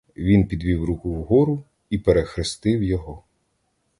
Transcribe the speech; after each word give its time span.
Він 0.17 0.47
підвів 0.47 0.83
руку 0.85 1.09
в 1.13 1.23
гору 1.23 1.63
і 1.89 1.97
перехрестив 1.99 2.83
його. 2.83 3.23